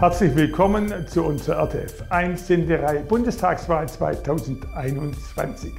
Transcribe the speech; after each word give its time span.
Herzlich 0.00 0.34
willkommen 0.34 1.06
zu 1.08 1.22
unserer 1.22 1.64
RTF 1.64 2.04
1 2.08 2.46
Senderei 2.46 3.00
Bundestagswahl 3.00 3.86
2021. 3.86 5.74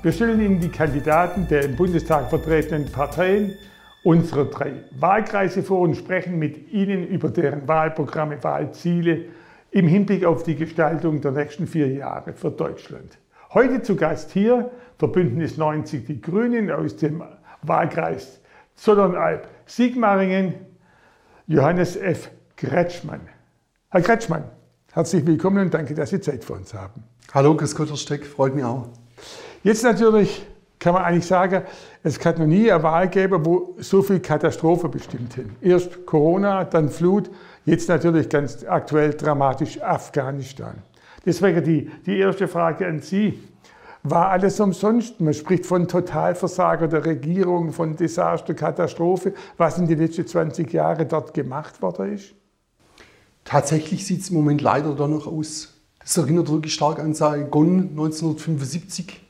Wir 0.00 0.12
stellen 0.12 0.40
Ihnen 0.40 0.60
die 0.60 0.68
Kandidaten 0.68 1.48
der 1.48 1.64
im 1.64 1.74
Bundestag 1.74 2.30
vertretenen 2.30 2.92
Parteien 2.92 3.54
unserer 4.04 4.44
drei 4.44 4.84
Wahlkreise 4.92 5.64
vor 5.64 5.80
und 5.80 5.96
sprechen 5.96 6.38
mit 6.38 6.70
Ihnen 6.70 7.04
über 7.04 7.30
deren 7.30 7.66
Wahlprogramme, 7.66 8.44
Wahlziele 8.44 9.24
im 9.72 9.88
Hinblick 9.88 10.24
auf 10.24 10.44
die 10.44 10.54
Gestaltung 10.54 11.20
der 11.20 11.32
nächsten 11.32 11.66
vier 11.66 11.88
Jahre 11.88 12.32
für 12.32 12.52
Deutschland. 12.52 13.18
Heute 13.54 13.82
zu 13.82 13.96
Gast 13.96 14.30
hier 14.30 14.70
für 15.00 15.08
Bündnis 15.08 15.56
90 15.56 16.06
Die 16.06 16.20
Grünen 16.20 16.70
aus 16.70 16.94
dem 16.96 17.24
Wahlkreis 17.62 18.40
Zollernalb-Sigmaringen, 18.76 20.54
Johannes 21.48 21.96
F. 21.96 22.30
Kretschmann. 22.54 23.33
Herr 23.94 24.02
Kretschmann, 24.02 24.42
herzlich 24.92 25.24
willkommen 25.24 25.66
und 25.66 25.72
danke, 25.72 25.94
dass 25.94 26.10
Sie 26.10 26.20
Zeit 26.20 26.42
für 26.42 26.54
uns 26.54 26.74
haben. 26.74 27.04
Hallo, 27.32 27.56
Chris 27.56 27.76
Kuttersteck, 27.76 28.26
freut 28.26 28.52
mich 28.52 28.64
auch. 28.64 28.88
Jetzt 29.62 29.84
natürlich 29.84 30.44
kann 30.80 30.94
man 30.94 31.04
eigentlich 31.04 31.28
sagen, 31.28 31.62
es 32.02 32.18
kann 32.18 32.36
noch 32.36 32.46
nie 32.46 32.72
eine 32.72 32.82
Wahl 32.82 33.06
geben, 33.06 33.46
wo 33.46 33.76
so 33.78 34.02
viel 34.02 34.18
Katastrophe 34.18 34.88
bestimmt 34.88 35.34
sind. 35.34 35.52
Erst 35.60 36.06
Corona, 36.06 36.64
dann 36.64 36.88
Flut, 36.88 37.30
jetzt 37.66 37.88
natürlich 37.88 38.28
ganz 38.28 38.64
aktuell 38.64 39.14
dramatisch 39.14 39.80
Afghanistan. 39.80 40.74
Deswegen 41.24 41.62
die, 41.62 41.88
die 42.04 42.18
erste 42.18 42.48
Frage 42.48 42.88
an 42.88 42.98
Sie. 42.98 43.38
War 44.02 44.30
alles 44.30 44.58
umsonst? 44.58 45.20
Man 45.20 45.34
spricht 45.34 45.66
von 45.66 45.86
Totalversager 45.86 46.88
der 46.88 47.06
Regierung, 47.06 47.70
von 47.70 47.94
Desaster, 47.94 48.54
Katastrophe, 48.54 49.34
was 49.56 49.78
in 49.78 49.86
den 49.86 50.00
letzten 50.00 50.26
20 50.26 50.72
Jahren 50.72 51.06
dort 51.06 51.32
gemacht 51.32 51.80
worden 51.80 52.14
ist? 52.14 52.34
Tatsächlich 53.44 54.06
sieht 54.06 54.22
es 54.22 54.30
im 54.30 54.36
Moment 54.36 54.62
leider 54.62 54.94
danach 54.94 55.26
aus. 55.26 55.74
Das 56.00 56.16
erinnert 56.16 56.50
wirklich 56.50 56.74
stark 56.74 56.98
an 56.98 57.14
Saigon 57.14 57.90
1975, 57.90 59.20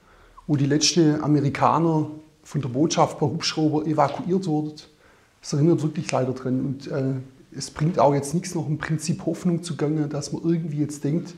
wo 0.47 0.57
die 0.57 0.67
letzten 0.67 1.21
Amerikaner 1.21 2.11
von 2.43 2.61
der 2.61 2.69
Botschaft 2.69 3.19
per 3.19 3.29
Hubschrauber 3.29 3.87
evakuiert 3.87 4.47
wurden. 4.47 4.75
Das 5.41 5.53
erinnert 5.53 5.83
wirklich 5.83 6.11
leider 6.11 6.33
dran. 6.33 6.61
Und 6.61 6.87
äh, 6.89 7.15
es 7.57 7.71
bringt 7.71 7.99
auch 7.99 8.15
jetzt 8.15 8.35
nichts, 8.35 8.55
noch 8.55 8.69
im 8.69 8.79
Prinzip 8.79 9.27
Hoffnung 9.27 9.63
zu 9.63 9.73
zugange, 9.73 10.09
dass 10.09 10.33
man 10.33 10.43
irgendwie 10.43 10.79
jetzt 10.79 11.05
denkt, 11.05 11.35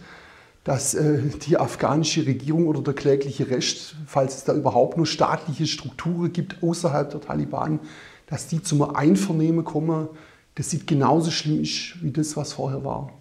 dass 0.64 0.94
äh, 0.94 1.20
die 1.46 1.58
afghanische 1.58 2.26
Regierung 2.26 2.66
oder 2.66 2.80
der 2.80 2.94
klägliche 2.94 3.48
Rest, 3.48 3.94
falls 4.06 4.36
es 4.36 4.44
da 4.44 4.54
überhaupt 4.54 4.96
nur 4.96 5.06
staatliche 5.06 5.66
Strukturen 5.66 6.32
gibt 6.32 6.62
außerhalb 6.62 7.10
der 7.10 7.20
Taliban, 7.20 7.80
dass 8.26 8.48
die 8.48 8.62
zum 8.62 8.82
Einvernehmen 8.82 9.64
kommen, 9.64 10.08
das 10.56 10.70
sieht 10.70 10.86
genauso 10.86 11.30
schlimm 11.30 11.62
ist 11.62 12.02
wie 12.02 12.10
das, 12.10 12.36
was 12.36 12.54
vorher 12.54 12.84
war. 12.84 13.12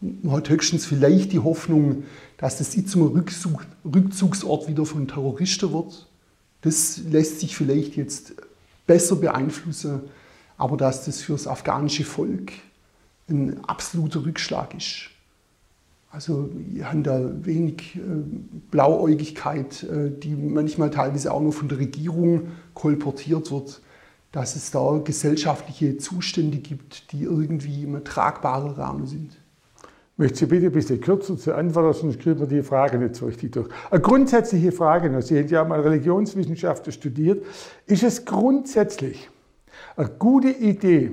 Man 0.00 0.32
hat 0.32 0.48
höchstens 0.48 0.86
vielleicht 0.86 1.32
die 1.32 1.38
Hoffnung, 1.38 2.04
dass 2.36 2.58
das 2.58 2.74
jetzt 2.76 2.90
zum 2.90 3.02
Rückzug, 3.02 3.66
Rückzugsort 3.84 4.68
wieder 4.68 4.84
von 4.84 5.08
Terroristen 5.08 5.72
wird. 5.72 6.06
Das 6.60 6.98
lässt 6.98 7.40
sich 7.40 7.56
vielleicht 7.56 7.96
jetzt 7.96 8.34
besser 8.86 9.16
beeinflussen, 9.16 10.00
aber 10.56 10.76
dass 10.76 11.04
das 11.04 11.22
für 11.22 11.32
das 11.32 11.46
afghanische 11.46 12.04
Volk 12.04 12.52
ein 13.28 13.64
absoluter 13.64 14.24
Rückschlag 14.24 14.74
ist. 14.74 15.08
Also 16.10 16.50
wir 16.52 16.90
haben 16.90 17.02
da 17.02 17.30
wenig 17.46 17.96
äh, 17.96 18.00
Blauäugigkeit, 18.70 19.82
äh, 19.84 20.10
die 20.10 20.34
manchmal 20.34 20.90
teilweise 20.90 21.32
auch 21.32 21.40
nur 21.40 21.54
von 21.54 21.68
der 21.68 21.78
Regierung 21.78 22.48
kolportiert 22.74 23.50
wird, 23.50 23.80
dass 24.32 24.56
es 24.56 24.70
da 24.70 25.00
gesellschaftliche 25.04 25.98
Zustände 25.98 26.58
gibt, 26.58 27.12
die 27.12 27.22
irgendwie 27.22 27.84
im 27.84 28.02
tragbaren 28.02 28.72
Rahmen 28.72 29.06
sind. 29.06 29.36
Möchte 30.16 30.38
Sie 30.38 30.46
bitte 30.46 30.66
ein 30.66 30.72
bisschen 30.72 31.00
kürzer 31.00 31.36
zu 31.36 31.54
antworten, 31.54 31.98
sonst 31.98 32.20
kriegen 32.20 32.40
wir 32.40 32.46
die 32.46 32.62
Frage 32.62 32.98
nicht 32.98 33.14
so 33.16 33.26
richtig 33.26 33.52
durch. 33.52 33.68
Eine 33.90 34.00
grundsätzliche 34.00 34.72
Frage 34.72 35.10
noch. 35.10 35.22
Sie 35.22 35.38
haben 35.38 35.48
ja 35.48 35.64
mal 35.64 35.80
Religionswissenschaften 35.80 36.92
studiert. 36.92 37.44
Ist 37.86 38.02
es 38.02 38.24
grundsätzlich 38.24 39.28
eine 39.96 40.08
gute 40.08 40.50
Idee, 40.50 41.12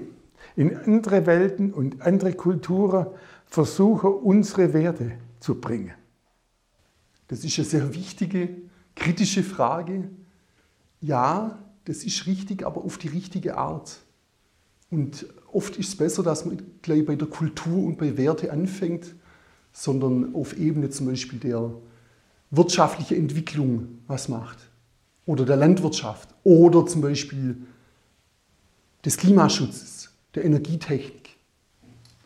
in 0.55 0.75
andere 0.77 1.25
Welten 1.25 1.73
und 1.73 2.01
andere 2.01 2.33
Kulturen 2.33 3.07
versuche, 3.45 4.09
unsere 4.09 4.73
Werte 4.73 5.11
zu 5.39 5.55
bringen? 5.55 5.93
Das 7.27 7.43
ist 7.43 7.57
eine 7.57 7.67
sehr 7.67 7.93
wichtige, 7.93 8.49
kritische 8.95 9.43
Frage. 9.43 10.09
Ja, 10.99 11.57
das 11.89 12.03
ist 12.03 12.27
richtig, 12.27 12.67
aber 12.67 12.83
auf 12.83 12.99
die 12.99 13.07
richtige 13.07 13.57
Art. 13.57 13.97
Und 14.91 15.25
oft 15.51 15.75
ist 15.77 15.87
es 15.89 15.95
besser, 15.95 16.21
dass 16.21 16.45
man 16.45 16.61
gleich 16.83 17.03
bei 17.03 17.15
der 17.15 17.27
Kultur 17.27 17.83
und 17.83 17.97
bei 17.97 18.15
Werte 18.15 18.51
anfängt, 18.51 19.15
sondern 19.73 20.35
auf 20.35 20.55
Ebene 20.55 20.91
zum 20.91 21.07
Beispiel 21.07 21.39
der 21.39 21.71
wirtschaftlichen 22.51 23.17
Entwicklung 23.17 23.87
was 24.05 24.29
macht. 24.29 24.59
Oder 25.25 25.45
der 25.45 25.55
Landwirtschaft. 25.55 26.29
Oder 26.43 26.85
zum 26.85 27.01
Beispiel 27.01 27.57
des 29.03 29.17
Klimaschutzes, 29.17 30.11
der 30.35 30.45
Energietechnik. 30.45 31.37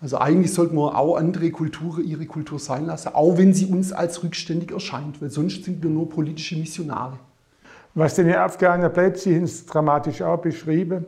Also 0.02 0.18
eigentlich 0.18 0.52
sollten 0.52 0.76
wir 0.76 0.98
auch 0.98 1.16
andere 1.16 1.52
Kulturen 1.52 2.06
ihre 2.06 2.26
Kultur 2.26 2.60
sein 2.60 2.86
lassen, 2.86 3.14
auch 3.14 3.38
wenn 3.38 3.54
sie 3.54 3.68
uns 3.68 3.94
als 3.94 4.24
rückständig 4.24 4.72
erscheint, 4.72 5.22
weil 5.22 5.30
sonst 5.30 5.64
sind 5.64 5.82
wir 5.82 5.90
nur 5.90 6.10
politische 6.10 6.58
Missionare. 6.58 7.18
Was 7.96 8.16
den 8.16 8.28
haben 9.36 9.44
es 9.44 9.66
dramatisch 9.66 10.22
auch 10.22 10.40
beschrieben, 10.40 11.06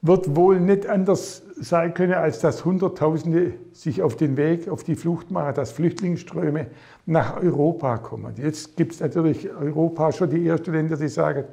wird 0.00 0.36
wohl 0.36 0.60
nicht 0.60 0.86
anders 0.86 1.42
sein 1.60 1.92
können, 1.92 2.14
als 2.14 2.38
dass 2.38 2.64
Hunderttausende 2.64 3.54
sich 3.72 4.00
auf 4.02 4.16
den 4.16 4.36
Weg, 4.36 4.68
auf 4.68 4.84
die 4.84 4.94
Flucht 4.94 5.32
machen, 5.32 5.54
dass 5.54 5.72
Flüchtlingsströme 5.72 6.68
nach 7.06 7.42
Europa 7.42 7.98
kommen. 7.98 8.34
Jetzt 8.36 8.76
gibt 8.76 8.92
es 8.92 9.00
natürlich 9.00 9.50
Europa 9.50 10.12
schon 10.12 10.30
die 10.30 10.46
ersten 10.46 10.72
Länder, 10.72 10.96
die 10.96 11.08
sagen, 11.08 11.44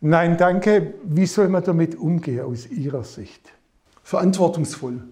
nein, 0.00 0.38
danke, 0.38 0.94
wie 1.04 1.26
soll 1.26 1.48
man 1.48 1.62
damit 1.62 1.96
umgehen 1.96 2.46
aus 2.46 2.66
Ihrer 2.66 3.04
Sicht? 3.04 3.52
Verantwortungsvoll 4.02 5.02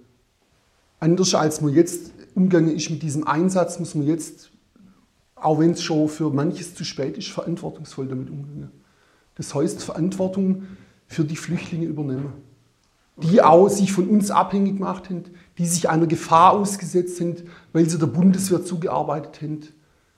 anders 1.04 1.34
als 1.34 1.60
man 1.60 1.74
jetzt 1.74 2.12
umgegangen 2.34 2.74
ist 2.74 2.90
mit 2.90 3.02
diesem 3.02 3.26
Einsatz, 3.26 3.78
muss 3.78 3.94
man 3.94 4.06
jetzt, 4.06 4.50
auch 5.44 5.58
wenn 5.58 5.72
es 5.72 5.82
schon 5.82 6.08
für 6.08 6.30
manches 6.30 6.74
zu 6.74 6.84
spät 6.84 7.18
ist, 7.18 7.28
verantwortungsvoll 7.28 8.08
damit 8.08 8.30
umgehen. 8.30 8.70
Das 9.34 9.54
heißt, 9.54 9.82
Verantwortung 9.82 10.64
für 11.06 11.24
die 11.24 11.36
Flüchtlinge 11.36 11.86
übernehmen. 11.86 12.32
Die 13.16 13.42
auch 13.42 13.68
sich 13.68 13.92
von 13.92 14.08
uns 14.08 14.30
abhängig 14.30 14.76
gemacht 14.76 15.10
haben, 15.10 15.24
die 15.58 15.66
sich 15.66 15.88
einer 15.88 16.06
Gefahr 16.06 16.52
ausgesetzt 16.52 17.16
sind, 17.16 17.44
weil 17.72 17.88
sie 17.88 17.98
der 17.98 18.06
Bundeswehr 18.06 18.64
zugearbeitet 18.64 19.42
haben. 19.42 19.60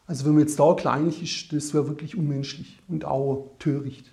Also 0.07 0.25
wenn 0.25 0.33
man 0.33 0.43
jetzt 0.43 0.59
da 0.61 0.73
kleinlich 0.75 1.23
ist, 1.23 1.53
das 1.53 1.75
wäre 1.75 1.89
wirklich 1.89 2.17
unmenschlich 2.17 2.79
und 2.89 3.05
auch 3.05 3.51
töricht. 3.59 4.13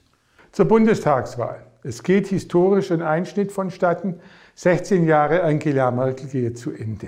Zur 0.51 0.65
Bundestagswahl. 0.65 1.65
Es 1.83 2.01
geht 2.01 2.27
historisch 2.27 2.91
ein 2.91 3.01
Einschnitt 3.01 3.51
vonstatten, 3.51 4.15
16 4.55 5.05
Jahre 5.05 5.43
Angela 5.43 5.91
Merkel 5.91 6.27
geht 6.27 6.57
zu 6.57 6.71
Ende. 6.71 7.07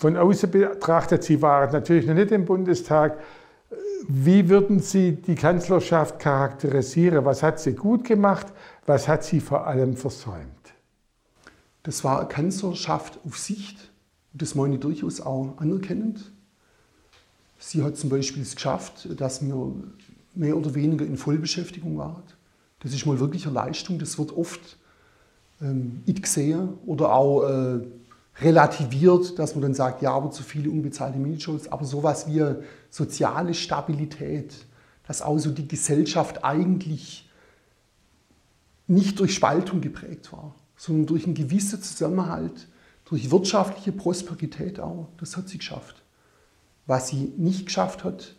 Von 0.00 0.16
außen 0.16 0.50
betrachtet, 0.50 1.24
Sie 1.24 1.42
waren 1.42 1.72
natürlich 1.72 2.06
noch 2.06 2.14
nicht 2.14 2.30
im 2.30 2.46
Bundestag. 2.46 3.18
Wie 4.08 4.48
würden 4.48 4.80
Sie 4.80 5.12
die 5.12 5.34
Kanzlerschaft 5.34 6.18
charakterisieren? 6.18 7.26
Was 7.26 7.42
hat 7.42 7.60
sie 7.60 7.74
gut 7.74 8.04
gemacht? 8.04 8.46
Was 8.86 9.08
hat 9.08 9.24
sie 9.24 9.40
vor 9.40 9.66
allem 9.66 9.98
versäumt? 9.98 10.72
Das 11.82 12.02
war 12.02 12.26
Kanzlerschaft 12.26 13.18
auf 13.26 13.36
Sicht. 13.36 13.90
Das 14.32 14.54
meine 14.54 14.76
ich 14.76 14.80
durchaus 14.80 15.20
auch 15.20 15.52
anerkennend. 15.58 16.32
Sie 17.58 17.82
hat 17.82 17.98
zum 17.98 18.08
Beispiel 18.08 18.40
es 18.40 18.54
geschafft, 18.54 19.06
dass 19.20 19.46
wir 19.46 19.74
mehr 20.34 20.56
oder 20.56 20.74
weniger 20.74 21.04
in 21.04 21.18
Vollbeschäftigung 21.18 21.98
waren. 21.98 22.22
Das 22.78 22.94
ist 22.94 23.04
mal 23.04 23.20
wirklich 23.20 23.44
eine 23.44 23.54
Leistung. 23.54 23.98
Das 23.98 24.18
wird 24.18 24.34
oft 24.34 24.78
ähm, 25.60 26.02
ich 26.06 26.22
gesehen 26.22 26.70
oder 26.86 27.12
auch 27.12 27.46
äh, 27.46 27.80
relativiert, 28.38 29.38
dass 29.38 29.54
man 29.54 29.62
dann 29.62 29.74
sagt, 29.74 30.02
ja, 30.02 30.12
aber 30.12 30.30
zu 30.30 30.42
viele 30.42 30.70
unbezahlte 30.70 31.18
Minijobs, 31.18 31.68
aber 31.68 31.84
sowas 31.84 32.26
wie 32.26 32.42
soziale 32.88 33.54
Stabilität, 33.54 34.54
dass 35.06 35.22
auch 35.22 35.38
so 35.38 35.50
die 35.50 35.68
Gesellschaft 35.68 36.44
eigentlich 36.44 37.28
nicht 38.86 39.20
durch 39.20 39.34
Spaltung 39.34 39.80
geprägt 39.80 40.32
war, 40.32 40.54
sondern 40.76 41.06
durch 41.06 41.24
einen 41.24 41.34
gewissen 41.34 41.82
Zusammenhalt, 41.82 42.68
durch 43.04 43.30
wirtschaftliche 43.30 43.92
Prosperität 43.92 44.80
auch. 44.80 45.08
Das 45.18 45.36
hat 45.36 45.48
sie 45.48 45.58
geschafft. 45.58 46.02
Was 46.86 47.08
sie 47.08 47.32
nicht 47.36 47.66
geschafft 47.66 48.04
hat, 48.04 48.34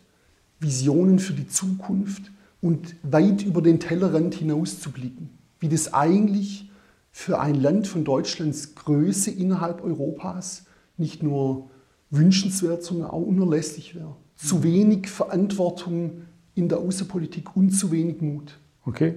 Visionen 0.60 1.18
für 1.18 1.32
die 1.32 1.48
Zukunft 1.48 2.30
und 2.60 2.94
weit 3.02 3.42
über 3.42 3.62
den 3.62 3.80
Tellerrand 3.80 4.34
hinaus 4.34 4.80
zu 4.80 4.90
blicken, 4.90 5.30
wie 5.60 5.68
das 5.68 5.92
eigentlich 5.92 6.70
für 7.12 7.38
ein 7.38 7.54
Land 7.54 7.86
von 7.86 8.04
Deutschlands 8.04 8.74
Größe 8.74 9.30
innerhalb 9.30 9.84
Europas 9.84 10.64
nicht 10.96 11.22
nur 11.22 11.70
wünschenswert, 12.10 12.82
sondern 12.82 13.10
auch 13.10 13.22
unerlässlich 13.22 13.94
wäre. 13.94 14.16
Zu 14.36 14.64
wenig 14.64 15.08
Verantwortung 15.08 16.22
in 16.54 16.68
der 16.68 16.78
Außenpolitik 16.78 17.54
und 17.54 17.70
zu 17.70 17.92
wenig 17.92 18.20
Mut. 18.20 18.58
Okay. 18.84 19.14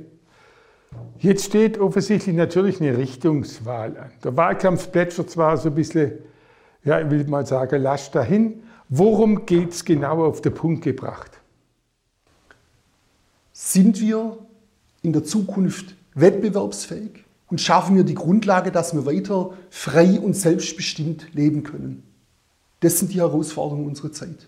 Jetzt 1.20 1.46
steht 1.46 1.80
offensichtlich 1.80 2.36
natürlich 2.36 2.80
eine 2.80 2.98
Richtungswahl 2.98 3.98
an. 3.98 4.12
Der 4.24 4.38
Wahlkampf 4.38 4.92
plätschert 4.92 5.30
zwar 5.30 5.58
so 5.58 5.70
ein 5.70 5.76
bisschen 5.76 6.20
ja, 6.86 7.02
ich 7.02 7.10
will 7.10 7.26
mal 7.26 7.46
sagen, 7.46 7.82
lasch 7.82 8.12
dahin. 8.12 8.64
Worum 8.88 9.46
geht 9.46 9.72
es 9.72 9.84
genau 9.84 10.24
auf 10.24 10.42
den 10.42 10.54
Punkt 10.54 10.84
gebracht? 10.84 11.32
Sind 13.52 14.00
wir 14.00 14.38
in 15.02 15.12
der 15.12 15.24
Zukunft 15.24 15.96
wettbewerbsfähig 16.14 17.25
und 17.50 17.62
schaffen 17.62 17.96
wir 17.96 18.04
die 18.04 18.16
Grundlage, 18.16 18.72
dass 18.72 18.94
wir 18.94 19.06
weiter 19.06 19.54
frei 19.70 20.20
und 20.20 20.36
selbstbestimmt 20.36 21.34
leben 21.34 21.64
können? 21.64 22.04
Das 22.80 23.00
sind 23.00 23.14
die 23.14 23.20
Herausforderungen 23.20 23.88
unserer 23.88 24.12
Zeit. 24.12 24.48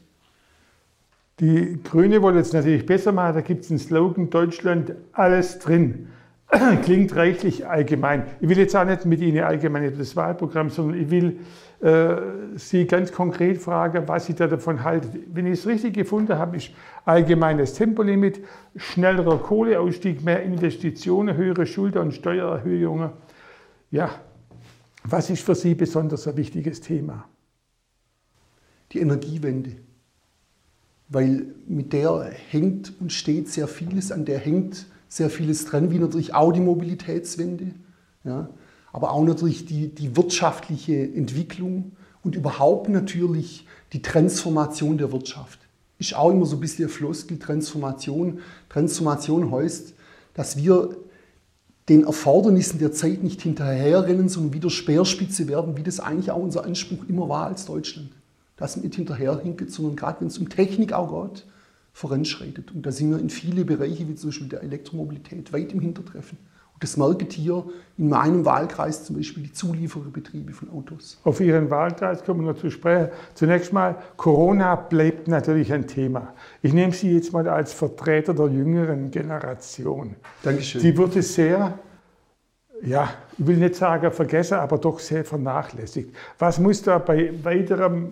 Die 1.40 1.80
Grüne 1.84 2.22
wollen 2.22 2.38
es 2.38 2.52
natürlich 2.52 2.86
besser 2.86 3.12
machen. 3.12 3.36
Da 3.36 3.42
gibt 3.42 3.64
es 3.64 3.70
einen 3.70 3.80
Slogan, 3.80 4.30
Deutschland, 4.30 4.94
alles 5.12 5.60
drin. 5.60 6.08
Klingt 6.84 7.16
reichlich 7.16 7.68
allgemein. 7.68 8.24
Ich 8.40 8.48
will 8.48 8.58
jetzt 8.58 8.76
auch 8.76 8.86
nicht 8.86 9.06
mit 9.06 9.20
Ihnen 9.22 9.44
allgemein 9.44 9.86
über 9.86 9.98
das 9.98 10.16
Wahlprogramm, 10.16 10.70
sondern 10.70 11.00
ich 11.02 11.10
will 11.10 11.40
äh, 11.82 12.16
Sie 12.56 12.86
ganz 12.86 13.12
konkret 13.12 13.62
fragen, 13.62 14.08
was 14.08 14.28
Sie 14.28 14.34
da 14.34 14.48
davon 14.48 14.84
halten. 14.84 15.26
Wenn 15.34 15.46
ich 15.46 15.60
es 15.60 15.68
richtig 15.68 15.94
gefunden 15.94 16.38
habe, 16.38 16.58
ist 16.58 16.72
allgemeines 17.04 17.74
Tempolimit, 17.74 18.42
schnellerer 18.76 19.40
Kohleausstieg, 19.40 20.24
mehr 20.24 20.42
Investitionen, 20.42 21.36
höhere 21.36 21.66
Schulter- 21.66 22.02
und 22.02 22.14
Steuererhöhungen. 22.14 23.12
Ja, 23.92 24.10
was 25.04 25.30
ist 25.30 25.44
für 25.44 25.56
Sie 25.56 25.76
besonders 25.76 26.28
ein 26.28 26.38
wichtiges 26.38 26.80
Thema? 26.80 27.28
Die 28.94 29.00
Energiewende 29.00 29.72
weil 31.10 31.54
mit 31.68 31.94
der 31.94 32.32
hängt 32.50 32.94
und 33.00 33.14
steht 33.14 33.48
sehr 33.48 33.68
vieles, 33.68 34.12
an 34.12 34.26
der 34.26 34.40
hängt 34.40 34.88
sehr 35.08 35.30
vieles 35.30 35.66
dran, 35.66 35.92
wie 35.92 36.00
natürlich 36.00 36.34
auch 36.34 36.52
die 36.52 36.60
Mobilitätswende, 36.60 37.72
ja, 38.24 38.50
aber 38.92 39.12
auch 39.12 39.24
natürlich 39.24 39.66
die, 39.66 39.94
die 39.94 40.16
wirtschaftliche 40.16 40.96
Entwicklung 40.96 41.94
und 42.24 42.36
überhaupt 42.36 42.90
natürlich 42.90 43.68
die 43.94 44.02
Transformation 44.02 44.98
der 44.98 45.12
Wirtschaft. 45.12 45.60
Ist 46.00 46.16
auch 46.16 46.32
immer 46.32 46.46
so 46.46 46.58
ein 46.58 46.60
bisschen 46.60 46.90
Floskel, 46.90 47.40
Transformation. 47.40 48.40
Transformation 48.70 49.52
heißt, 49.52 49.94
dass 50.34 50.58
wir 50.58 50.96
den 51.90 52.04
Erfordernissen 52.04 52.80
der 52.80 52.92
Zeit 52.92 53.24
nicht 53.24 53.42
hinterherrennen, 53.42 54.30
sondern 54.30 54.54
wieder 54.54 54.70
Speerspitze 54.70 55.48
werden, 55.48 55.78
wie 55.78 55.84
das 55.84 56.00
eigentlich 56.00 56.32
auch 56.32 56.42
unser 56.42 56.66
Anspruch 56.66 57.06
immer 57.08 57.30
war 57.30 57.48
als 57.48 57.66
Deutschland 57.66 58.10
dass 58.58 58.76
man 58.76 58.86
nicht 58.86 58.96
hinterherhinkt, 58.96 59.72
sondern 59.72 59.96
gerade 59.96 60.22
wenn 60.22 60.28
es 60.28 60.38
um 60.40 60.50
Technik 60.50 60.92
auch 60.92 61.30
geht, 61.30 61.46
voranschreitet. 61.98 62.72
Und 62.76 62.86
da 62.86 62.92
sind 62.92 63.10
wir 63.10 63.18
in 63.18 63.32
viele 63.32 63.66
Bereiche, 63.66 64.08
wie 64.08 64.14
zum 64.14 64.30
Beispiel 64.30 64.50
der 64.50 64.62
Elektromobilität, 64.62 65.52
weit 65.52 65.74
im 65.74 65.80
Hintertreffen. 65.80 66.38
Und 66.72 66.84
das 66.84 66.96
merkt 66.96 67.34
hier 67.34 67.64
in 67.98 68.10
meinem 68.10 68.46
Wahlkreis 68.46 69.04
zum 69.04 69.16
Beispiel 69.16 69.42
die 69.42 69.52
Zuliefererbetriebe 69.52 70.54
von 70.54 70.70
Autos. 70.70 71.18
Auf 71.24 71.40
Ihren 71.42 71.72
Wahlkreis 71.72 72.24
kommen 72.24 72.42
wir 72.46 72.52
noch 72.54 72.60
zu 72.60 72.70
sprechen. 72.70 73.10
Zunächst 73.34 73.74
mal, 73.74 73.96
Corona 74.16 74.76
bleibt 74.76 75.28
natürlich 75.28 75.74
ein 75.74 75.88
Thema. 75.88 76.36
Ich 76.62 76.72
nehme 76.72 76.94
Sie 76.94 77.12
jetzt 77.16 77.34
mal 77.34 77.50
als 77.50 77.74
Vertreter 77.74 78.36
der 78.36 78.50
jüngeren 78.50 79.10
Generation. 79.10 80.18
Dankeschön. 80.44 80.82
Die 80.84 80.96
wurde 80.96 81.24
sehr 81.24 81.80
ja, 82.84 83.10
ich 83.36 83.48
will 83.48 83.58
nicht 83.58 83.74
sagen 83.74 84.12
vergessen, 84.12 84.60
aber 84.60 84.78
doch 84.78 85.00
sehr 85.00 85.26
vernachlässigt. 85.26 86.16
Was 86.38 86.60
muss 86.60 86.84
da 86.84 87.00
bei 87.00 87.34
weiterem, 87.44 88.12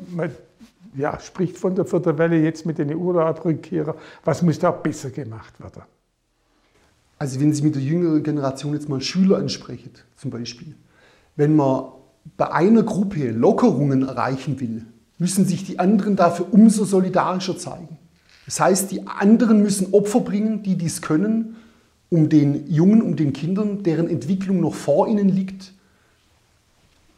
ja, 0.97 1.19
spricht 1.19 1.57
von 1.57 1.75
der 1.75 1.85
vierten 1.85 2.17
Welle 2.17 2.41
jetzt 2.41 2.65
mit 2.65 2.77
den 2.77 2.95
Urlaubrückkehrern, 2.95 3.95
was 4.23 4.41
muss 4.41 4.59
da 4.59 4.71
besser 4.71 5.09
gemacht 5.09 5.59
werden? 5.59 5.83
Also 7.17 7.39
wenn 7.39 7.53
Sie 7.53 7.63
mit 7.63 7.75
der 7.75 7.81
jüngeren 7.81 8.23
Generation 8.23 8.73
jetzt 8.73 8.89
mal 8.89 9.01
Schüler 9.01 9.37
ansprechen, 9.37 9.91
zum 10.17 10.31
Beispiel, 10.31 10.75
wenn 11.35 11.55
man 11.55 11.85
bei 12.37 12.51
einer 12.51 12.83
Gruppe 12.83 13.31
Lockerungen 13.31 14.03
erreichen 14.03 14.59
will, 14.59 14.85
müssen 15.17 15.45
sich 15.45 15.63
die 15.63 15.79
anderen 15.79 16.15
dafür 16.15 16.47
umso 16.51 16.83
solidarischer 16.83 17.57
zeigen. 17.57 17.97
Das 18.45 18.59
heißt, 18.59 18.91
die 18.91 19.07
anderen 19.07 19.61
müssen 19.61 19.93
Opfer 19.93 20.19
bringen, 20.19 20.61
die 20.63 20.75
dies 20.75 21.01
können, 21.01 21.55
um 22.09 22.29
den 22.29 22.67
Jungen, 22.67 23.01
um 23.01 23.15
den 23.15 23.33
Kindern, 23.33 23.83
deren 23.83 24.09
Entwicklung 24.09 24.59
noch 24.59 24.75
vor 24.75 25.07
ihnen 25.07 25.29
liegt, 25.29 25.73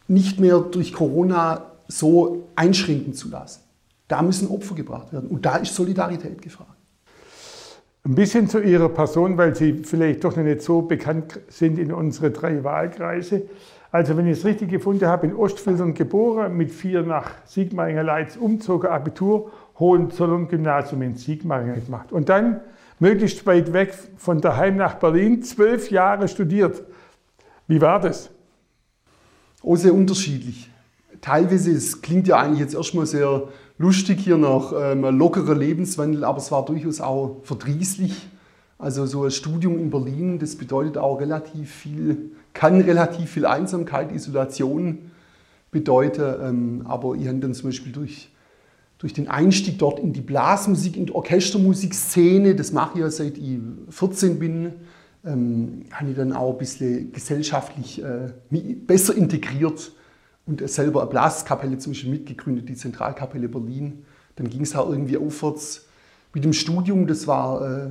nicht 0.07 0.39
mehr 0.39 0.59
durch 0.59 0.93
Corona 0.93 1.71
so 1.87 2.47
einschränken 2.55 3.13
zu 3.13 3.29
lassen. 3.29 3.61
Da 4.07 4.21
müssen 4.21 4.47
Opfer 4.49 4.75
gebracht 4.75 5.11
werden 5.11 5.29
und 5.29 5.45
da 5.45 5.57
ist 5.57 5.75
Solidarität 5.75 6.41
gefragt. 6.41 6.71
Ein 8.05 8.15
bisschen 8.15 8.47
zu 8.47 8.59
Ihrer 8.59 8.87
Person, 8.87 9.37
weil 9.37 9.53
Sie 9.53 9.83
vielleicht 9.83 10.23
doch 10.23 10.35
noch 10.35 10.43
nicht 10.43 10.61
so 10.61 10.81
bekannt 10.81 11.41
sind 11.49 11.77
in 11.77 11.91
unsere 11.91 12.31
drei 12.31 12.63
Wahlkreise. 12.63 13.43
Also 13.91 14.15
wenn 14.15 14.27
ich 14.27 14.39
es 14.39 14.45
richtig 14.45 14.69
gefunden 14.69 15.07
habe, 15.07 15.27
in 15.27 15.35
Ostfildern 15.35 15.93
geboren, 15.93 16.55
mit 16.55 16.71
vier 16.71 17.03
nach 17.03 17.31
Sigmaringen 17.45 18.05
Leitz 18.05 18.37
umzogen, 18.37 18.89
Abitur, 18.89 19.51
Hohenzollern 19.79 20.47
Gymnasium 20.47 21.01
in 21.01 21.15
Sigmaringen 21.15 21.83
gemacht. 21.83 22.11
Und 22.11 22.29
dann 22.29 22.61
möglichst 22.99 23.45
weit 23.45 23.73
weg 23.73 23.93
von 24.17 24.39
daheim 24.39 24.77
nach 24.77 24.95
Berlin, 24.95 25.43
zwölf 25.43 25.91
Jahre 25.91 26.27
studiert. 26.27 26.83
Wie 27.67 27.81
war 27.81 27.99
das? 27.99 28.29
Oh, 29.61 29.75
sehr 29.75 29.93
unterschiedlich. 29.93 30.69
Teilweise, 31.19 31.71
es 31.71 32.01
klingt 32.01 32.27
ja 32.27 32.37
eigentlich 32.37 32.59
jetzt 32.59 32.75
erstmal 32.75 33.05
sehr 33.05 33.49
lustig 33.77 34.19
hier 34.19 34.37
nach 34.37 34.73
ähm, 34.75 35.03
lockerer 35.17 35.55
Lebenswandel, 35.55 36.23
aber 36.23 36.37
es 36.37 36.51
war 36.51 36.65
durchaus 36.65 37.01
auch 37.01 37.41
verdrießlich. 37.43 38.27
Also 38.79 39.05
so 39.05 39.23
ein 39.23 39.31
Studium 39.31 39.79
in 39.79 39.89
Berlin, 39.89 40.39
das 40.39 40.55
bedeutet 40.55 40.97
auch 40.97 41.19
relativ 41.19 41.71
viel, 41.71 42.31
kann 42.53 42.81
relativ 42.81 43.31
viel 43.31 43.45
Einsamkeit, 43.45 44.11
Isolation 44.11 45.11
bedeuten. 45.71 46.35
Ähm, 46.41 46.81
aber 46.85 47.15
ich 47.15 47.27
habe 47.27 47.39
dann 47.39 47.53
zum 47.53 47.69
Beispiel 47.69 47.91
durch 47.91 48.29
durch 48.97 49.13
den 49.13 49.27
Einstieg 49.27 49.77
dort 49.77 49.99
in 49.99 50.13
die 50.13 50.21
Blasmusik, 50.21 50.97
in 50.97 51.05
die 51.07 51.13
Orchestermusikszene, 51.13 52.55
das 52.55 52.71
mache 52.71 52.93
ich 52.95 53.01
ja 53.01 53.11
seit 53.11 53.37
ich 53.37 53.59
14 53.89 54.39
bin, 54.39 54.73
ähm, 55.25 55.83
habe 55.91 56.11
ich 56.11 56.15
dann 56.15 56.33
auch 56.33 56.53
ein 56.53 56.57
bisschen 56.57 57.11
gesellschaftlich 57.11 58.03
äh, 58.03 58.31
besser 58.87 59.15
integriert 59.15 59.91
und 60.47 60.67
selber 60.69 61.01
eine 61.01 61.09
Blaskapelle 61.09 61.77
zum 61.77 61.91
Beispiel 61.91 62.09
mitgegründet, 62.09 62.69
die 62.69 62.75
Zentralkapelle 62.75 63.49
Berlin. 63.49 64.05
Dann 64.35 64.49
ging 64.49 64.61
es 64.61 64.75
auch 64.75 64.89
irgendwie 64.89 65.17
aufwärts 65.17 65.85
mit 66.33 66.43
dem 66.43 66.53
Studium, 66.53 67.05
das 67.07 67.27
war, 67.27 67.61
äh, 67.61 67.89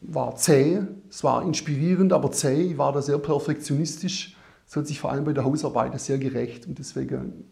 war 0.00 0.34
zäh, 0.36 0.80
es 1.08 1.22
war 1.22 1.44
inspirierend, 1.44 2.12
aber 2.12 2.32
zäh, 2.32 2.62
ich 2.62 2.78
war 2.78 2.92
da 2.92 3.02
sehr 3.02 3.18
perfektionistisch. 3.18 4.36
Es 4.66 4.76
hat 4.76 4.86
sich 4.86 4.98
vor 4.98 5.12
allem 5.12 5.24
bei 5.24 5.32
der 5.32 5.44
Hausarbeit 5.44 5.98
sehr 6.00 6.18
gerecht 6.18 6.66
und 6.66 6.78
deswegen 6.78 7.44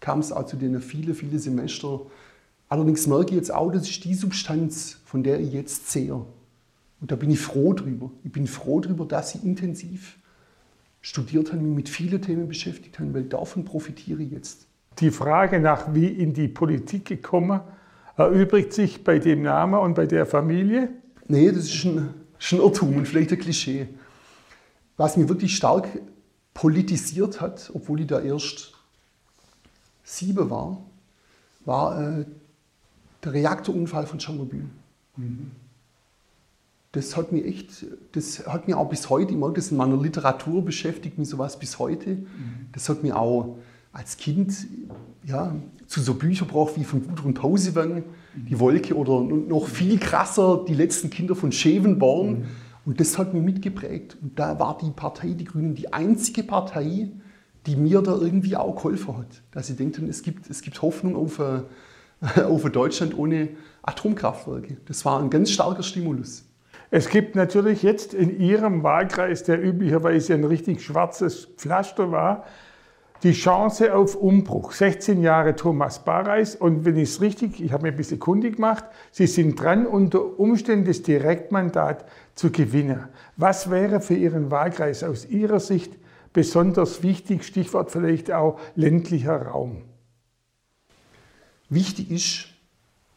kam 0.00 0.20
es 0.20 0.32
auch 0.32 0.46
zu 0.46 0.56
den 0.56 0.80
vielen, 0.80 1.14
vielen 1.14 1.38
Semester, 1.38 2.06
Allerdings 2.68 3.06
merke 3.06 3.30
ich 3.30 3.36
jetzt 3.36 3.52
auch, 3.52 3.72
das 3.72 3.88
ist 3.88 4.04
die 4.04 4.14
Substanz, 4.14 4.98
von 5.04 5.22
der 5.22 5.40
ich 5.40 5.52
jetzt 5.52 5.90
sehe. 5.90 6.14
Und 7.00 7.10
da 7.10 7.16
bin 7.16 7.30
ich 7.30 7.40
froh 7.40 7.72
drüber. 7.72 8.10
Ich 8.24 8.32
bin 8.32 8.46
froh 8.46 8.80
drüber, 8.80 9.06
dass 9.06 9.34
ich 9.34 9.44
intensiv 9.44 10.18
studiert 11.00 11.52
habe, 11.52 11.62
mich 11.62 11.76
mit 11.76 11.88
vielen 11.88 12.20
Themen 12.20 12.48
beschäftigt 12.48 12.98
habe, 12.98 13.14
weil 13.14 13.24
davon 13.24 13.64
profitiere 13.64 14.22
ich 14.22 14.30
jetzt. 14.30 14.66
Die 14.98 15.10
Frage 15.10 15.60
nach, 15.60 15.94
wie 15.94 16.08
in 16.08 16.34
die 16.34 16.48
Politik 16.48 17.04
gekommen, 17.04 17.60
erübrigt 18.16 18.72
sich 18.72 19.04
bei 19.04 19.18
dem 19.18 19.42
Namen 19.42 19.78
und 19.78 19.94
bei 19.94 20.06
der 20.06 20.26
Familie? 20.26 20.90
Nee, 21.28 21.52
das 21.52 21.64
ist 21.66 21.84
ein, 21.84 22.14
ist 22.38 22.52
ein 22.52 22.58
Irrtum 22.58 22.96
und 22.96 23.06
vielleicht 23.06 23.32
ein 23.32 23.38
Klischee. 23.38 23.88
Was 24.96 25.16
mich 25.16 25.28
wirklich 25.28 25.54
stark 25.56 25.86
politisiert 26.52 27.40
hat, 27.40 27.70
obwohl 27.72 28.00
ich 28.00 28.08
da 28.08 28.20
erst 28.20 28.72
sieben 30.02 30.50
war, 30.50 30.82
war 31.64 32.18
äh, 32.18 32.24
der 33.22 33.32
Reaktorunfall 33.32 34.06
von 34.06 34.18
Tschernobyl. 34.18 34.64
Mhm. 35.16 35.52
Das 36.98 37.16
hat 37.16 37.30
mich 37.30 37.44
echt, 37.44 37.86
das 38.10 38.44
hat 38.48 38.66
mich 38.66 38.74
auch 38.74 38.88
bis 38.88 39.08
heute, 39.08 39.30
ich 39.30 39.38
mag 39.38 39.54
das 39.54 39.70
in 39.70 39.76
meiner 39.76 39.96
Literatur 39.96 40.64
beschäftigt 40.64 41.16
mich 41.16 41.28
sowas 41.28 41.56
bis 41.56 41.78
heute. 41.78 42.10
Mhm. 42.10 42.26
Das 42.72 42.88
hat 42.88 43.04
mich 43.04 43.12
auch 43.12 43.56
als 43.92 44.16
Kind 44.16 44.66
ja, 45.24 45.54
zu 45.86 46.00
so 46.00 46.14
Büchern 46.14 46.48
gebracht 46.48 46.72
wie 46.74 46.82
von 46.82 47.06
Gudrun 47.06 47.34
Pausewang, 47.34 47.94
mhm. 48.34 48.46
Die 48.48 48.58
Wolke 48.58 48.96
oder 48.96 49.20
noch 49.20 49.68
viel 49.68 50.00
krasser, 50.00 50.64
Die 50.66 50.74
letzten 50.74 51.08
Kinder 51.08 51.36
von 51.36 51.52
Schevenborn. 51.52 52.30
Mhm. 52.30 52.44
Und 52.84 52.98
das 52.98 53.16
hat 53.16 53.32
mich 53.32 53.44
mitgeprägt. 53.44 54.16
Und 54.20 54.36
da 54.36 54.58
war 54.58 54.76
die 54.76 54.90
Partei, 54.90 55.34
die 55.34 55.44
Grünen, 55.44 55.76
die 55.76 55.92
einzige 55.92 56.42
Partei, 56.42 57.12
die 57.66 57.76
mir 57.76 58.02
da 58.02 58.16
irgendwie 58.16 58.56
auch 58.56 58.74
geholfen 58.74 59.18
hat. 59.18 59.42
Dass 59.52 59.70
ich 59.70 59.76
denke, 59.76 60.04
es 60.06 60.22
gibt, 60.22 60.50
es 60.50 60.62
gibt 60.62 60.82
Hoffnung 60.82 61.14
auf 61.14 61.38
eine, 61.38 61.64
auf 62.48 62.68
Deutschland 62.68 63.16
ohne 63.16 63.50
Atomkraftwerke. 63.82 64.78
Das 64.86 65.04
war 65.04 65.22
ein 65.22 65.30
ganz 65.30 65.52
starker 65.52 65.84
Stimulus. 65.84 66.47
Es 66.90 67.10
gibt 67.10 67.34
natürlich 67.34 67.82
jetzt 67.82 68.14
in 68.14 68.40
Ihrem 68.40 68.82
Wahlkreis, 68.82 69.42
der 69.44 69.62
üblicherweise 69.62 70.34
ein 70.34 70.44
richtig 70.44 70.82
schwarzes 70.82 71.44
Pflaster 71.44 72.10
war, 72.10 72.44
die 73.22 73.32
Chance 73.32 73.94
auf 73.94 74.14
Umbruch. 74.14 74.72
16 74.72 75.22
Jahre 75.22 75.54
Thomas 75.54 76.04
Barreis 76.04 76.54
und 76.54 76.84
wenn 76.84 76.96
ich 76.96 77.10
es 77.10 77.20
richtig, 77.20 77.60
ich 77.60 77.72
habe 77.72 77.82
mir 77.82 77.88
ein 77.90 77.96
bisschen 77.96 78.20
kundig 78.20 78.56
gemacht, 78.56 78.84
Sie 79.10 79.26
sind 79.26 79.60
dran, 79.60 79.86
unter 79.86 80.38
Umständen 80.38 80.86
das 80.86 81.02
Direktmandat 81.02 82.06
zu 82.34 82.50
gewinnen. 82.50 83.08
Was 83.36 83.70
wäre 83.70 84.00
für 84.00 84.14
Ihren 84.14 84.50
Wahlkreis 84.50 85.02
aus 85.02 85.26
Ihrer 85.26 85.60
Sicht 85.60 85.92
besonders 86.32 87.02
wichtig? 87.02 87.44
Stichwort 87.44 87.90
vielleicht 87.90 88.30
auch 88.30 88.58
ländlicher 88.76 89.42
Raum. 89.42 89.82
Wichtig 91.68 92.10
ist, 92.10 92.46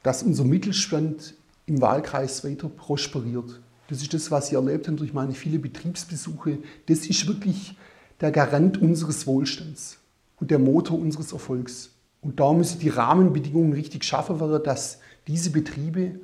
dass 0.03 0.23
unser 0.23 0.43
Mittelstand 0.43 1.35
im 1.65 1.81
Wahlkreis 1.81 2.43
weiter 2.43 2.69
prosperiert. 2.69 3.61
Das 3.87 4.01
ist 4.01 4.13
das, 4.13 4.31
was 4.31 4.47
ich 4.47 4.53
erlebt 4.53 4.87
habe 4.87 4.97
durch 4.97 5.13
meine 5.13 5.33
vielen 5.33 5.61
Betriebsbesuche. 5.61 6.59
Das 6.87 7.05
ist 7.05 7.27
wirklich 7.27 7.75
der 8.21 8.31
Garant 8.31 8.81
unseres 8.81 9.27
Wohlstands 9.27 9.97
und 10.39 10.51
der 10.51 10.59
Motor 10.59 10.99
unseres 10.99 11.33
Erfolgs. 11.33 11.91
Und 12.21 12.39
da 12.39 12.53
müssen 12.53 12.79
die 12.79 12.89
Rahmenbedingungen 12.89 13.73
richtig 13.73 14.03
schaffen 14.03 14.39
werden, 14.39 14.63
dass 14.63 14.99
diese 15.27 15.49
Betriebe 15.49 16.19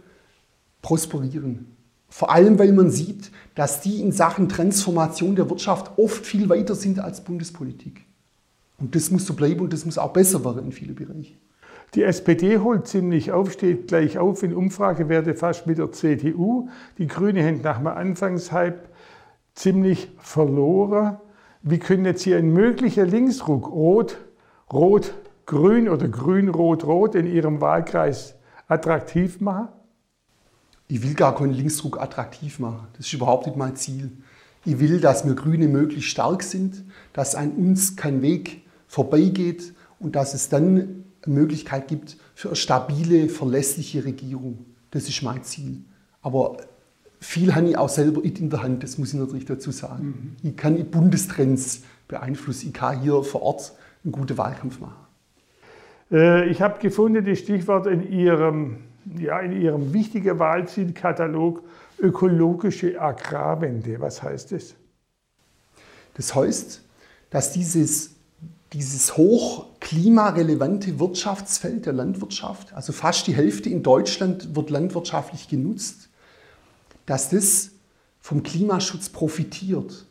prosperieren. 0.82 1.68
Vor 2.10 2.32
allem, 2.32 2.58
weil 2.58 2.72
man 2.72 2.90
sieht, 2.90 3.32
dass 3.56 3.82
die 3.82 4.02
in 4.02 4.12
Sachen 4.12 4.48
Transformation 4.48 5.36
der 5.36 5.50
Wirtschaft 5.50 5.98
oft 5.98 6.26
viel 6.26 6.48
weiter 6.48 6.76
sind 6.76 7.00
als 7.00 7.24
Bundespolitik. 7.24 8.06
Und 8.78 8.96
das 8.96 9.12
muss 9.12 9.26
so 9.26 9.34
bleiben 9.34 9.62
und 9.62 9.74
das 9.74 9.86
muss 9.86 9.98
auch 9.98 10.14
besser 10.14 10.46
werden 10.46 10.66
in 10.66 10.72
vielen 10.72 10.96
Bereichen. 10.96 11.36
Die 11.94 12.04
SPD 12.04 12.58
holt 12.60 12.88
ziemlich 12.88 13.32
auf, 13.32 13.52
steht 13.52 13.88
gleich 13.88 14.18
auf 14.18 14.44
in 14.44 14.54
Umfragewerte 14.54 15.36
fast 15.36 15.68
mit 15.68 15.78
der 15.78 15.92
CDU. 15.92 16.70
Die 16.98 17.08
Grüne 17.08 17.46
haben 17.46 17.62
nach 17.62 17.78
dem 17.78 17.88
Anfangshype 17.88 18.90
ziemlich 19.56 20.10
verloren. 20.20 21.18
Wie 21.62 21.80
können 21.80 22.06
jetzt 22.06 22.24
hier 22.24 22.38
ein 22.38 22.52
möglicher 22.52 23.06
Linksruck 23.06 23.72
Rot, 23.72 24.18
Rot, 24.72 25.14
Grün 25.46 25.88
oder 25.88 26.08
Grün, 26.08 26.50
Rot, 26.50 26.84
Rot 26.86 27.16
in 27.16 27.26
Ihrem 27.26 27.62
Wahlkreis 27.62 28.36
attraktiv 28.68 29.40
machen? 29.40 29.70
Ich 30.90 31.02
will 31.04 31.14
gar 31.14 31.36
keinen 31.36 31.54
Linksruck 31.54 32.00
attraktiv 32.02 32.60
machen. 32.60 32.88
Das 32.94 33.08
ist 33.08 33.14
überhaupt 33.14 33.46
nicht 33.46 33.58
mein 33.58 33.76
Ziel. 33.76 34.12
Ich 34.66 34.80
will, 34.80 35.00
dass 35.00 35.26
wir 35.26 35.34
Grüne 35.34 35.68
möglichst 35.68 36.10
stark 36.10 36.44
sind, 36.44 36.84
dass 37.14 37.36
an 37.36 37.52
uns 37.52 37.96
kein 37.96 38.22
Weg 38.22 38.66
vorbeigeht 38.88 39.74
und 40.00 40.16
dass 40.16 40.34
es 40.34 40.50
dann 40.50 41.06
Möglichkeit 41.26 41.88
gibt 41.88 42.18
für 42.36 42.50
eine 42.50 42.56
stabile, 42.56 43.30
verlässliche 43.30 44.06
Regierung. 44.06 44.66
Das 44.92 45.08
ist 45.10 45.22
mein 45.24 45.44
Ziel. 45.44 45.82
Aber 46.22 46.58
viel 47.20 47.56
habe 47.56 47.70
ich 47.70 47.78
auch 47.78 47.90
selber 47.90 48.24
in 48.24 48.50
der 48.50 48.62
Hand, 48.62 48.84
das 48.84 48.98
muss 48.98 49.14
ich 49.14 49.20
natürlich 49.20 49.46
dazu 49.46 49.72
sagen. 49.72 50.36
Mhm. 50.42 50.50
Ich 50.50 50.56
kann 50.56 50.84
Bundestrends 50.90 51.84
beeinflussen. 52.08 52.68
Ich 52.68 52.74
kann 52.74 53.02
hier 53.02 53.24
vor 53.24 53.42
Ort 53.42 53.74
einen 54.04 54.12
guten 54.12 54.38
Wahlkampf 54.38 54.80
machen. 54.80 55.08
Äh, 56.12 56.50
ich 56.50 56.62
habe 56.62 56.80
gefunden, 56.80 57.26
die 57.26 57.36
Stichworte 57.36 57.90
in 57.90 58.12
Ihrem, 58.12 58.78
ja, 59.18 59.40
in 59.40 59.54
Ihrem 59.54 59.94
wichtigen 59.94 60.40
Wahlzielkatalog 60.40 61.64
ökologische 62.00 63.02
Agrarwende. 63.02 64.00
Was 64.00 64.22
heißt 64.22 64.52
das? 64.52 64.76
Das 66.14 66.34
heißt, 66.36 66.84
dass 67.30 67.52
dieses, 67.52 68.16
dieses 68.74 69.16
hoch 69.16 69.66
klimarelevante 69.80 71.00
Wirtschaftsfeld 71.00 71.86
der 71.86 71.94
Landwirtschaft, 71.94 72.74
also 72.74 72.92
fast 72.92 73.28
die 73.28 73.36
Hälfte 73.36 73.70
in 73.70 73.84
Deutschland 73.84 74.56
wird 74.56 74.70
landwirtschaftlich 74.70 75.48
genutzt, 75.48 76.10
dass 77.06 77.30
das 77.30 77.72
vom 78.20 78.44
Klimaschutz 78.44 79.10
profitiert. 79.10 80.06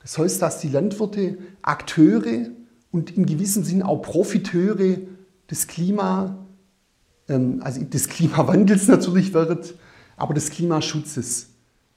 Das 0.00 0.18
heißt, 0.18 0.40
dass 0.40 0.60
die 0.60 0.68
Landwirte 0.68 1.38
Akteure 1.62 2.50
und 2.92 3.16
in 3.16 3.26
gewissem 3.26 3.64
Sinn 3.64 3.82
auch 3.82 4.02
Profiteure 4.02 4.98
des 5.50 5.66
Klima, 5.66 6.46
ähm, 7.28 7.60
also 7.64 7.82
des 7.82 8.08
Klimawandels 8.08 8.86
natürlich 8.88 9.34
wird, 9.34 9.74
aber 10.16 10.32
des 10.32 10.50
Klimaschutzes. 10.50 11.48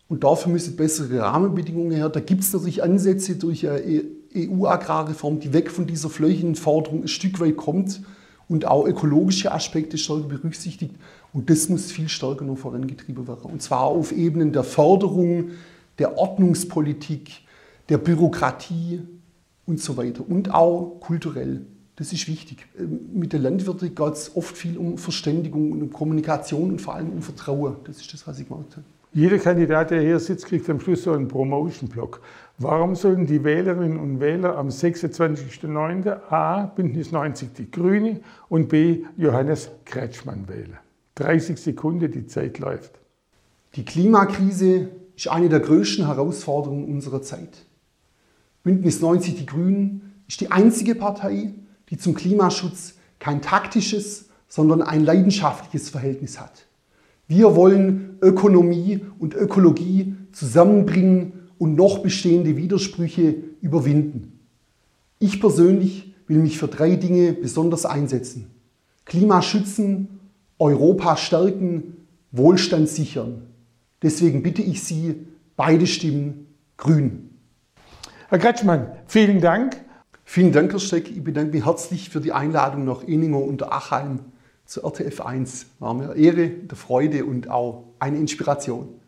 Und 0.08 0.24
dafür 0.24 0.52
müssen 0.52 0.76
bessere 0.76 1.20
Rahmenbedingungen 1.20 1.92
her. 1.92 2.10
Da 2.10 2.20
gibt 2.20 2.42
es 2.42 2.52
natürlich 2.52 2.82
Ansätze 2.82 3.36
durch 3.36 3.70
eine 3.70 4.06
EU-Agrarreform, 4.36 5.40
die 5.40 5.54
weg 5.54 5.72
von 5.72 5.88
dieser 5.88 6.10
Flächenforderung 6.10 7.04
ein 7.04 7.08
Stück 7.08 7.40
weit 7.40 7.58
kommt 7.58 8.02
und 8.48 8.66
auch 8.66 8.86
ökologische 8.86 9.52
Aspekte 9.52 9.98
stärker 9.98 10.28
berücksichtigt. 10.28 10.96
Und 11.34 11.50
das 11.50 11.70
muss 11.70 11.92
viel 11.92 12.10
stärker 12.10 12.46
noch 12.46 12.58
vorangetrieben 12.58 13.28
werden. 13.28 13.52
Und 13.52 13.62
zwar 13.62 13.84
auf 13.84 14.12
Ebenen 14.12 14.52
der 14.52 14.64
Förderung, 14.64 15.52
der 16.00 16.18
Ordnungspolitik, 16.18 17.42
der 17.90 17.98
Bürokratie 17.98 19.02
und 19.66 19.80
so 19.80 19.98
weiter. 19.98 20.24
Und 20.28 20.54
auch 20.54 21.00
kulturell. 21.00 21.66
Das 21.96 22.14
ist 22.14 22.28
wichtig. 22.28 22.66
Ähm, 22.80 23.00
mit 23.14 23.34
der 23.34 23.42
Landwirte 23.42 23.90
geht 23.90 24.14
es 24.14 24.36
oft 24.36 24.58
viel 24.58 24.78
um 24.78 24.98
Verständigung 24.98 25.72
und 25.74 25.82
um 25.82 25.92
Kommunikation 25.92 26.72
und 26.72 26.82
vor 26.82 26.96
allem 26.96 27.10
um 27.10 27.22
Vertrauen. 27.22 27.76
Das 27.84 27.98
ist 27.98 28.14
das, 28.14 28.26
was 28.26 28.40
ich 28.40 28.48
gemerkt 28.48 28.78
habe. 28.78 28.86
Jeder 29.12 29.40
Kandidat, 29.40 29.92
der 29.92 30.02
hier 30.02 30.20
sitzt, 30.20 30.46
kriegt 30.46 30.70
am 30.70 30.80
Schluss 30.80 31.04
so 31.04 31.12
einen 31.12 31.28
Promotion-Block. 31.28 32.22
Warum 32.62 32.96
sollen 32.96 33.26
die 33.26 33.46
Wählerinnen 33.46 33.98
und 33.98 34.20
Wähler 34.20 34.58
am 34.58 34.68
26.09. 34.68 36.10
A. 36.30 36.66
Bündnis 36.66 37.14
90 37.14 37.54
die 37.54 37.72
Grüne 37.72 38.20
und 38.50 38.68
B. 38.68 39.06
Johannes 39.16 39.72
Kretschmann 39.86 40.50
wählen? 40.50 40.78
30 41.16 41.58
Sekunden, 41.58 42.12
die 42.12 42.28
Zeit 42.28 42.60
läuft. 42.60 43.00
Die 43.76 43.86
Klimakrise 43.86 44.90
ist 45.16 45.30
eine 45.30 45.48
der 45.48 45.62
größten 45.62 46.06
Herausforderungen 46.06 46.84
unserer 46.84 47.22
Zeit. 47.22 47.66
Bündnis 48.64 49.00
90 49.00 49.36
die 49.36 49.46
Grünen 49.46 50.22
ist 50.28 50.42
die 50.42 50.52
einzige 50.52 50.96
Partei, 50.96 51.54
die 51.90 51.98
zum 51.98 52.14
Klimaschutz 52.14 52.96
kein 53.20 53.42
taktisches, 53.42 54.32
sondern 54.50 54.82
ein 54.82 55.06
leidenschaftliches 55.06 55.90
Verhältnis 55.90 56.42
hat. 56.42 56.66
Wir 57.26 57.56
wollen 57.56 58.18
Ökonomie 58.22 59.00
und 59.18 59.34
Ökologie 59.34 60.18
zusammenbringen 60.34 61.39
und 61.60 61.76
noch 61.76 62.00
bestehende 62.00 62.58
Widersprüche 62.58 63.36
überwinden. 63.62 64.40
Ich 65.20 65.40
persönlich 65.40 66.16
will 66.26 66.40
mich 66.40 66.58
für 66.58 66.68
drei 66.68 66.96
Dinge 66.96 67.34
besonders 67.34 67.86
einsetzen. 67.86 68.50
Klima 69.06 69.42
schützen, 69.42 70.20
Europa 70.58 71.18
stärken, 71.18 71.98
Wohlstand 72.32 72.90
sichern. 72.90 73.44
Deswegen 74.02 74.42
bitte 74.42 74.62
ich 74.62 74.84
Sie, 74.84 75.28
beide 75.56 75.86
Stimmen 75.86 76.48
grün. 76.78 77.30
Herr 78.30 78.40
Kretschmann, 78.40 78.92
vielen 79.08 79.42
Dank. 79.42 79.78
Vielen 80.24 80.52
Dank, 80.52 80.72
Herr 80.72 80.80
Steck. 80.80 81.10
Ich 81.10 81.24
bedanke 81.24 81.54
mich 81.54 81.66
herzlich 81.66 82.10
für 82.10 82.22
die 82.22 82.32
Einladung 82.32 82.86
nach 82.86 83.06
Eninger 83.06 83.42
und 83.42 83.64
Achheim 83.64 84.20
zur 84.66 84.86
RTF 84.86 85.22
1. 85.22 85.66
War 85.80 85.96
mir 85.96 86.12
eine 86.12 86.22
Ehre, 86.22 86.44
eine 86.44 86.76
Freude 86.76 87.26
und 87.26 87.50
auch 87.50 87.86
eine 87.98 88.18
Inspiration. 88.18 88.99